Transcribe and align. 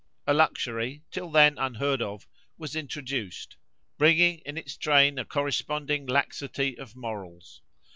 A 0.25 0.33
luxury, 0.33 1.03
till 1.11 1.29
then 1.29 1.59
unheard 1.59 2.01
of, 2.01 2.27
was 2.57 2.75
introduced, 2.75 3.55
bringing 3.99 4.39
in 4.47 4.57
its 4.57 4.75
train 4.75 5.19
a 5.19 5.25
corresponding 5.25 6.07
laxity 6.07 6.75
of 6.75 6.95
morals. 6.95 7.61